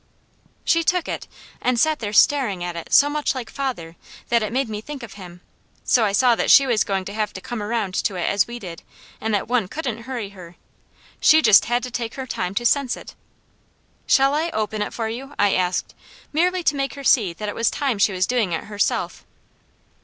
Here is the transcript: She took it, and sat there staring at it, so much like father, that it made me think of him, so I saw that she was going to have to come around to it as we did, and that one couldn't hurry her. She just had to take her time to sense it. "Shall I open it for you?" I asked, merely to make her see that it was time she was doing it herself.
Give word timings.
She 0.65 0.83
took 0.83 1.07
it, 1.07 1.27
and 1.61 1.79
sat 1.79 1.99
there 1.99 2.11
staring 2.11 2.63
at 2.63 2.75
it, 2.75 2.91
so 2.91 3.07
much 3.07 3.35
like 3.35 3.51
father, 3.51 3.97
that 4.29 4.41
it 4.41 4.51
made 4.51 4.67
me 4.67 4.81
think 4.81 5.03
of 5.03 5.13
him, 5.13 5.41
so 5.83 6.03
I 6.05 6.11
saw 6.11 6.33
that 6.35 6.49
she 6.49 6.65
was 6.65 6.83
going 6.83 7.05
to 7.05 7.13
have 7.13 7.33
to 7.33 7.39
come 7.39 7.61
around 7.61 7.93
to 8.05 8.15
it 8.15 8.23
as 8.23 8.47
we 8.47 8.57
did, 8.57 8.81
and 9.21 9.31
that 9.35 9.47
one 9.47 9.67
couldn't 9.67 10.05
hurry 10.09 10.29
her. 10.29 10.55
She 11.19 11.43
just 11.43 11.65
had 11.65 11.83
to 11.83 11.91
take 11.91 12.15
her 12.15 12.25
time 12.25 12.55
to 12.55 12.65
sense 12.65 12.97
it. 12.97 13.13
"Shall 14.07 14.33
I 14.33 14.49
open 14.55 14.81
it 14.81 14.91
for 14.91 15.07
you?" 15.07 15.35
I 15.37 15.53
asked, 15.53 15.93
merely 16.33 16.63
to 16.63 16.75
make 16.75 16.95
her 16.95 17.03
see 17.03 17.31
that 17.33 17.47
it 17.47 17.53
was 17.53 17.69
time 17.69 17.99
she 17.99 18.11
was 18.11 18.25
doing 18.25 18.53
it 18.53 18.63
herself. 18.63 19.23